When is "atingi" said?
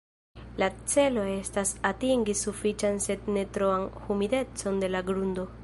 1.89-2.35